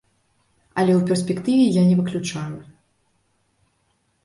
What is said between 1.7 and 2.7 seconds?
я не выключаю.